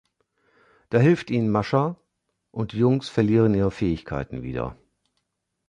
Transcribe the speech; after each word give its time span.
Da 0.89 0.97
hilft 0.97 1.29
ihnen 1.29 1.51
Mascha, 1.51 1.95
und 2.49 2.71
die 2.71 2.79
Jungs 2.79 3.07
verlieren 3.07 3.53
ihre 3.53 3.69
Fähigkeiten 3.69 4.41
wieder. 4.41 4.75